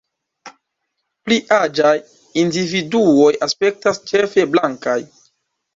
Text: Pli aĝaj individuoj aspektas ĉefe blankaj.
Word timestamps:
Pli 1.27 1.37
aĝaj 1.57 1.93
individuoj 2.45 3.29
aspektas 3.51 4.05
ĉefe 4.13 4.49
blankaj. 4.57 5.01